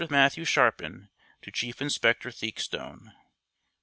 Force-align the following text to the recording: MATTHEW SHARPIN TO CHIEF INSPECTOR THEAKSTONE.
MATTHEW 0.09 0.45
SHARPIN 0.45 1.11
TO 1.43 1.51
CHIEF 1.51 1.79
INSPECTOR 1.79 2.31
THEAKSTONE. 2.31 3.13